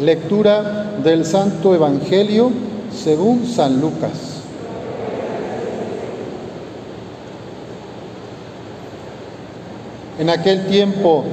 [0.00, 2.50] Lectura del Santo Evangelio
[2.94, 4.42] según San Lucas.
[10.18, 11.24] En aquel tiempo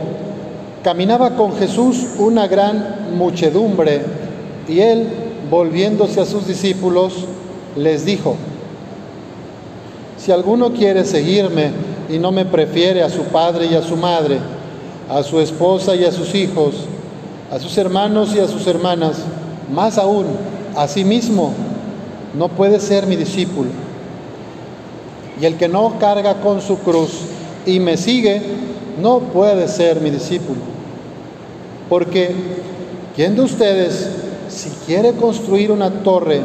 [0.81, 4.01] caminaba con Jesús una gran muchedumbre
[4.69, 5.07] y él,
[5.49, 7.25] volviéndose a sus discípulos,
[7.75, 8.37] les dijo,
[10.17, 11.71] si alguno quiere seguirme
[12.09, 14.39] y no me prefiere a su padre y a su madre,
[15.09, 16.87] a su esposa y a sus hijos,
[17.53, 19.17] a sus hermanos y a sus hermanas,
[19.71, 20.25] más aún
[20.75, 21.53] a sí mismo,
[22.35, 23.69] no puede ser mi discípulo.
[25.39, 27.11] Y el que no carga con su cruz
[27.67, 28.41] y me sigue,
[28.99, 30.61] no puede ser mi discípulo.
[31.89, 32.33] Porque,
[33.15, 34.09] ¿quién de ustedes,
[34.49, 36.41] si quiere construir una torre,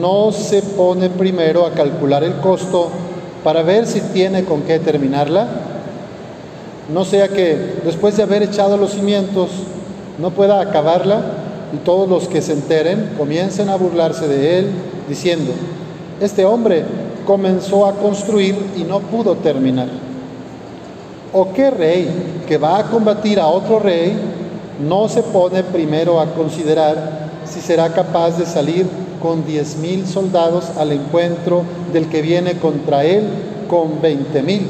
[0.00, 2.88] no se pone primero a calcular el costo
[3.44, 5.48] para ver si tiene con qué terminarla?
[6.90, 9.50] No sea que después de haber echado los cimientos,
[10.20, 11.22] no pueda acabarla
[11.72, 14.70] y todos los que se enteren comiencen a burlarse de él,
[15.08, 15.52] diciendo,
[16.20, 16.84] este hombre
[17.26, 19.88] comenzó a construir y no pudo terminar.
[21.32, 22.08] ¿O qué rey
[22.46, 24.12] que va a combatir a otro rey
[24.86, 28.86] no se pone primero a considerar si será capaz de salir
[29.22, 31.62] con diez mil soldados al encuentro
[31.92, 33.24] del que viene contra él
[33.68, 34.66] con veinte mil?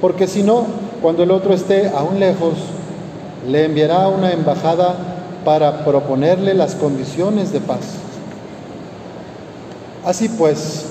[0.00, 0.64] Porque si no,
[1.00, 2.54] cuando el otro esté aún lejos,
[3.48, 4.94] le enviará una embajada
[5.44, 7.80] para proponerle las condiciones de paz.
[10.04, 10.86] Así pues,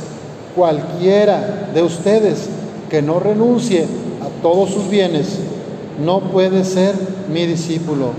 [0.55, 2.49] cualquiera de ustedes
[2.89, 3.83] que no renuncie
[4.21, 5.39] a todos sus bienes,
[6.03, 6.95] no puede ser
[7.31, 8.11] mi discípulo.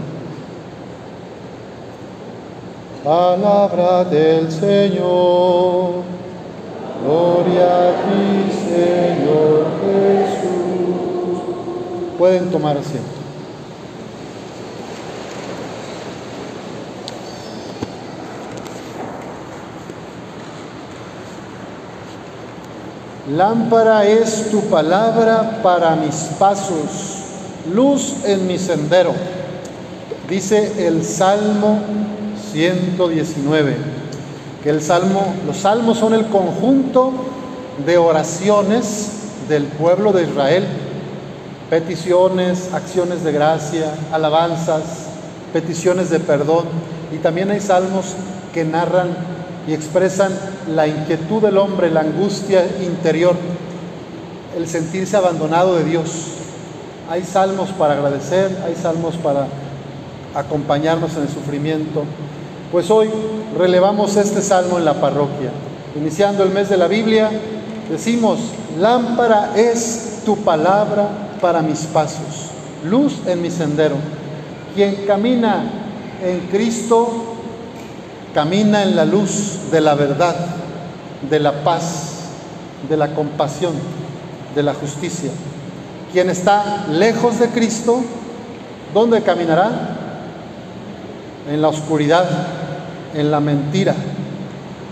[3.05, 6.03] Palabra del Señor.
[7.05, 11.41] Gloria a ti, Señor Jesús.
[12.16, 13.22] Pueden tomar asiento.
[23.31, 27.21] Lámpara es tu palabra para mis pasos,
[27.72, 29.12] luz en mi sendero.
[30.28, 31.78] Dice el Salmo
[32.50, 33.77] 119,
[34.65, 37.12] que el salmo, los salmos son el conjunto
[37.87, 39.11] de oraciones
[39.49, 40.66] del pueblo de Israel,
[41.71, 44.82] peticiones, acciones de gracia, alabanzas,
[45.53, 46.65] peticiones de perdón,
[47.15, 48.15] y también hay salmos
[48.53, 49.11] que narran
[49.67, 50.33] y expresan
[50.75, 53.37] la inquietud del hombre, la angustia interior,
[54.56, 56.27] el sentirse abandonado de Dios.
[57.09, 59.47] Hay salmos para agradecer, hay salmos para
[60.34, 62.05] acompañarnos en el sufrimiento.
[62.71, 63.09] Pues hoy
[63.56, 65.50] relevamos este salmo en la parroquia.
[65.94, 67.31] Iniciando el mes de la Biblia,
[67.91, 68.41] decimos,
[68.79, 71.09] lámpara es tu palabra
[71.41, 72.50] para mis pasos,
[72.84, 73.97] luz en mi sendero.
[74.75, 75.65] Quien camina
[76.25, 77.31] en Cristo
[78.34, 80.34] camina en la luz de la verdad,
[81.28, 82.12] de la paz,
[82.88, 83.72] de la compasión,
[84.54, 85.31] de la justicia.
[86.12, 88.03] Quien está lejos de Cristo,
[88.93, 89.70] ¿dónde caminará?
[91.50, 92.26] En la oscuridad,
[93.15, 93.94] en la mentira,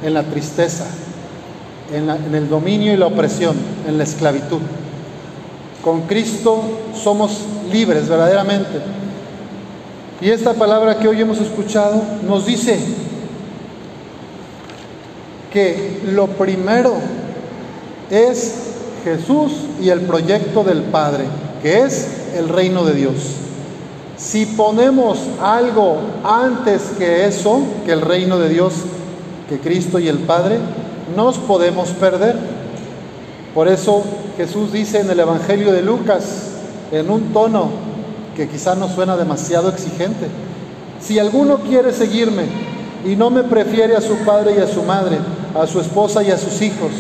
[0.03, 0.87] en la tristeza,
[1.93, 4.61] en, en el dominio y la opresión, en la esclavitud.
[5.83, 6.63] Con Cristo
[6.95, 7.41] somos
[7.73, 8.81] libres verdaderamente.
[10.21, 12.79] Y esta palabra que hoy hemos escuchado nos dice,
[15.53, 16.95] que lo primero
[18.11, 18.55] es
[19.05, 21.25] Jesús y el proyecto del Padre,
[21.63, 23.15] que es el reino de Dios.
[24.17, 28.75] Si ponemos algo antes que eso, que el reino de Dios,
[29.49, 30.59] que Cristo y el Padre,
[31.17, 32.37] nos podemos perder.
[33.55, 34.05] Por eso
[34.37, 36.51] Jesús dice en el Evangelio de Lucas,
[36.93, 37.71] en un tono
[38.37, 40.27] que quizá no suena demasiado exigente,
[41.01, 42.45] si alguno quiere seguirme
[43.07, 45.19] y no me prefiere a su padre y a su madre,
[45.55, 46.93] a su esposa y a sus hijos,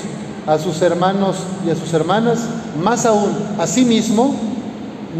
[0.46, 2.40] a sus hermanos y a sus hermanas,
[2.82, 4.34] más aún a sí mismo,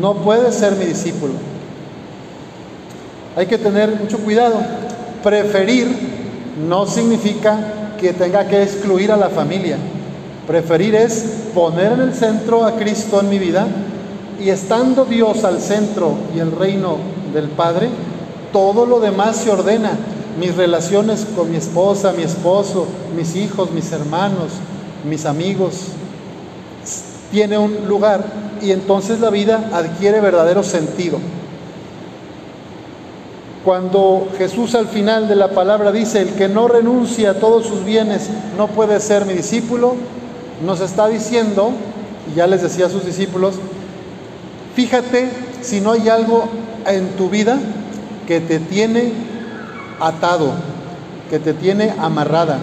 [0.01, 1.35] no puede ser mi discípulo.
[3.37, 4.61] Hay que tener mucho cuidado.
[5.23, 5.89] Preferir
[6.69, 7.59] no significa
[7.99, 9.77] que tenga que excluir a la familia.
[10.47, 11.25] Preferir es
[11.55, 13.67] poner en el centro a Cristo en mi vida
[14.41, 16.97] y estando Dios al centro y el reino
[17.33, 17.89] del Padre,
[18.53, 19.93] todo lo demás se ordena
[20.39, 22.87] mis relaciones con mi esposa, mi esposo,
[23.17, 24.53] mis hijos, mis hermanos,
[25.09, 25.89] mis amigos,
[27.31, 28.25] tiene un lugar
[28.61, 31.19] y entonces la vida adquiere verdadero sentido.
[33.65, 37.85] Cuando Jesús al final de la palabra dice, el que no renuncia a todos sus
[37.85, 39.97] bienes no puede ser mi discípulo,
[40.65, 41.73] nos está diciendo,
[42.31, 43.57] y ya les decía a sus discípulos,
[44.75, 45.29] fíjate
[45.61, 46.45] si no hay algo
[46.87, 47.59] en tu vida
[48.27, 49.13] que te tiene
[50.01, 50.53] atado,
[51.29, 52.59] que te tiene amarrada.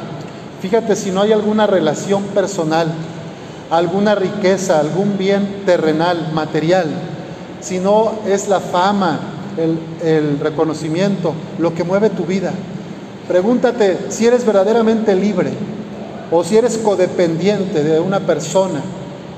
[0.62, 2.92] Fíjate si no hay alguna relación personal,
[3.69, 6.88] alguna riqueza, algún bien terrenal, material,
[7.62, 9.19] si no es la fama,
[9.57, 12.51] el, el reconocimiento, lo que mueve tu vida.
[13.28, 15.51] Pregúntate si eres verdaderamente libre
[16.31, 18.81] o si eres codependiente de una persona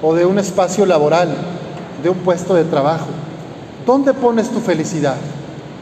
[0.02, 1.30] o de un espacio laboral,
[2.04, 3.08] de un puesto de trabajo.
[3.86, 5.16] ¿Dónde pones tu felicidad?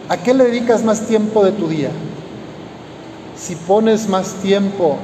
[0.09, 1.89] ¿A qué le dedicas más tiempo de tu día?
[3.35, 4.97] Si pones más tiempo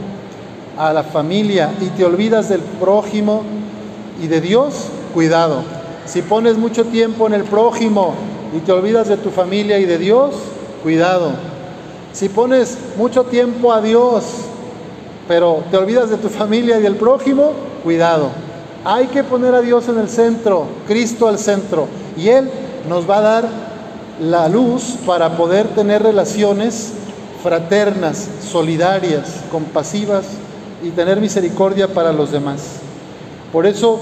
[0.77, 3.43] a la familia y te olvidas del prójimo
[4.21, 5.63] y de Dios, cuidado.
[6.05, 8.13] Si pones mucho tiempo en el prójimo
[8.55, 10.35] y te olvidas de tu familia y de Dios,
[10.81, 11.31] cuidado.
[12.13, 14.23] Si pones mucho tiempo a Dios,
[15.27, 17.51] pero te olvidas de tu familia y del prójimo,
[17.83, 18.29] cuidado.
[18.85, 22.49] Hay que poner a Dios en el centro, Cristo al centro, y Él
[22.87, 23.72] nos va a dar
[24.19, 26.93] la luz para poder tener relaciones
[27.41, 30.25] fraternas, solidarias, compasivas
[30.83, 32.77] y tener misericordia para los demás.
[33.51, 33.99] Por eso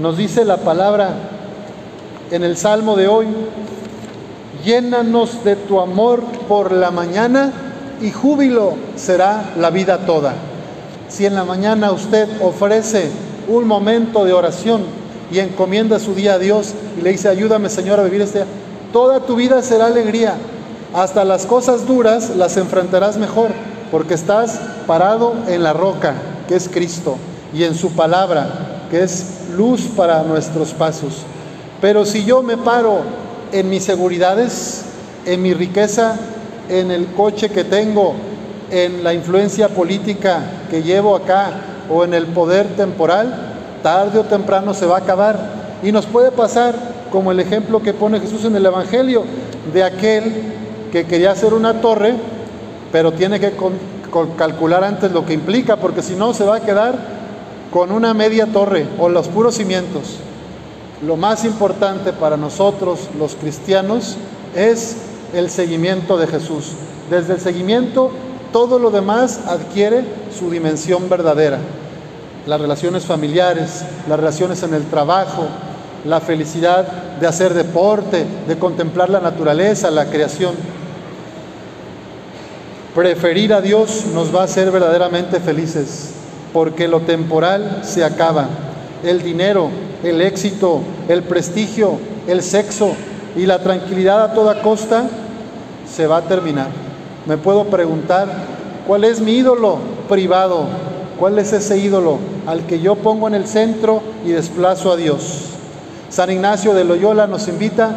[0.00, 1.14] nos dice la palabra
[2.30, 3.26] en el Salmo de hoy,
[4.64, 7.52] llénanos de tu amor por la mañana
[8.02, 10.34] y júbilo será la vida toda.
[11.08, 13.10] Si en la mañana usted ofrece
[13.46, 14.82] un momento de oración
[15.30, 18.48] y encomienda su día a Dios y le dice, ayúdame Señor a vivir este día,
[18.94, 20.34] toda tu vida será alegría.
[20.94, 23.50] Hasta las cosas duras las enfrentarás mejor,
[23.90, 26.14] porque estás parado en la roca,
[26.46, 27.16] que es Cristo,
[27.52, 31.22] y en su palabra, que es luz para nuestros pasos.
[31.80, 33.00] Pero si yo me paro
[33.50, 34.84] en mis seguridades,
[35.26, 36.16] en mi riqueza,
[36.68, 38.14] en el coche que tengo,
[38.70, 40.38] en la influencia política
[40.70, 41.50] que llevo acá
[41.90, 45.36] o en el poder temporal, tarde o temprano se va a acabar.
[45.82, 46.76] Y nos puede pasar
[47.14, 49.22] como el ejemplo que pone Jesús en el Evangelio
[49.72, 50.32] de aquel
[50.90, 52.12] que quería hacer una torre,
[52.90, 53.52] pero tiene que
[54.36, 56.98] calcular antes lo que implica, porque si no se va a quedar
[57.70, 60.16] con una media torre o los puros cimientos.
[61.06, 64.16] Lo más importante para nosotros los cristianos
[64.56, 64.96] es
[65.34, 66.72] el seguimiento de Jesús.
[67.10, 68.10] Desde el seguimiento
[68.50, 70.02] todo lo demás adquiere
[70.36, 71.60] su dimensión verdadera.
[72.48, 75.46] Las relaciones familiares, las relaciones en el trabajo,
[76.04, 80.54] la felicidad de hacer deporte, de contemplar la naturaleza, la creación.
[82.94, 86.10] Preferir a Dios nos va a hacer verdaderamente felices,
[86.52, 88.48] porque lo temporal se acaba.
[89.02, 89.68] El dinero,
[90.02, 92.92] el éxito, el prestigio, el sexo
[93.36, 95.08] y la tranquilidad a toda costa
[95.90, 96.68] se va a terminar.
[97.26, 98.28] Me puedo preguntar,
[98.86, 99.78] ¿cuál es mi ídolo
[100.08, 100.66] privado?
[101.18, 105.53] ¿Cuál es ese ídolo al que yo pongo en el centro y desplazo a Dios?
[106.10, 107.96] San Ignacio de Loyola nos invita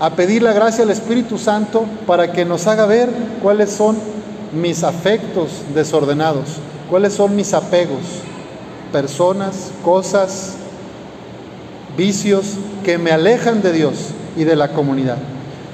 [0.00, 3.08] a pedir la gracia al Espíritu Santo para que nos haga ver
[3.42, 3.96] cuáles son
[4.52, 6.58] mis afectos desordenados,
[6.90, 8.02] cuáles son mis apegos,
[8.92, 10.54] personas, cosas,
[11.96, 12.54] vicios
[12.84, 15.18] que me alejan de Dios y de la comunidad.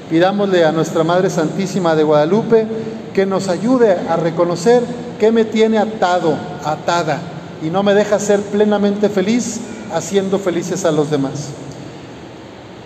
[0.08, 2.66] Pidámosle a nuestra Madre Santísima de Guadalupe
[3.14, 4.82] que nos ayude a reconocer
[5.18, 6.34] que me tiene atado,
[6.64, 7.18] atada,
[7.62, 9.60] y no me deja ser plenamente feliz
[9.92, 11.48] haciendo felices a los demás.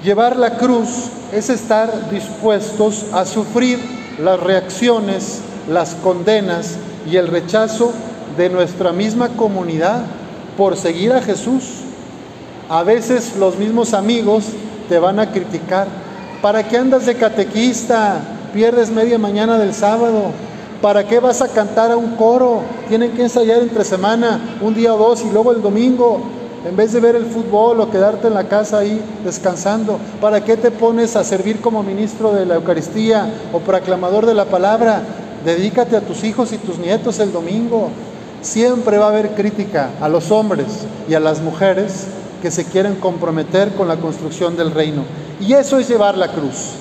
[0.05, 0.89] Llevar la cruz
[1.33, 3.79] es estar dispuestos a sufrir
[4.23, 6.77] las reacciones, las condenas
[7.11, 7.93] y el rechazo
[8.37, 10.03] de nuestra misma comunidad
[10.57, 11.65] por seguir a Jesús.
[12.69, 14.45] A veces los mismos amigos
[14.89, 15.89] te van a criticar.
[16.43, 18.21] ¿Para qué andas de catequista?
[18.53, 20.31] Pierdes media mañana del sábado.
[20.83, 22.61] ¿Para qué vas a cantar a un coro?
[22.89, 26.21] Tienen que ensayar entre semana, un día o dos y luego el domingo,
[26.67, 30.01] en vez de ver el fútbol o quedarte en la casa ahí descansando.
[30.21, 34.47] ¿Para qué te pones a servir como ministro de la Eucaristía o proclamador de la
[34.47, 35.01] palabra?
[35.45, 37.91] Dedícate a tus hijos y tus nietos el domingo.
[38.43, 40.67] Siempre va a haber crítica a los hombres
[41.09, 42.09] y a las mujeres
[42.43, 45.05] que se quieren comprometer con la construcción del reino.
[45.41, 46.73] Y eso es llevar la cruz.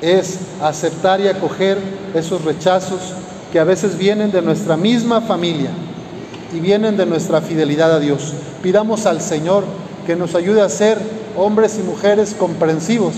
[0.00, 1.78] Es aceptar y acoger
[2.14, 3.14] esos rechazos
[3.52, 5.70] que a veces vienen de nuestra misma familia
[6.54, 8.34] y vienen de nuestra fidelidad a Dios.
[8.62, 9.64] Pidamos al Señor
[10.06, 10.98] que nos ayude a ser
[11.36, 13.14] hombres y mujeres comprensivos,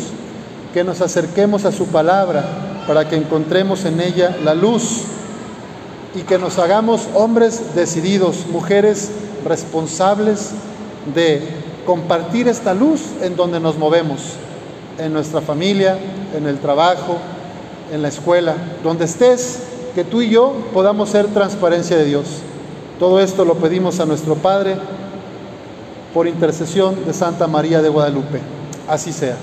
[0.73, 2.45] que nos acerquemos a su palabra
[2.87, 5.03] para que encontremos en ella la luz
[6.15, 9.11] y que nos hagamos hombres decididos, mujeres
[9.45, 10.51] responsables
[11.15, 11.43] de
[11.87, 14.21] compartir esta luz en donde nos movemos,
[14.99, 15.99] en nuestra familia,
[16.37, 17.19] en el trabajo,
[17.93, 19.59] en la escuela, donde estés,
[19.95, 22.27] que tú y yo podamos ser transparencia de Dios.
[22.99, 24.77] Todo esto lo pedimos a nuestro Padre
[26.13, 28.41] por intercesión de Santa María de Guadalupe.
[28.89, 29.37] Así sea.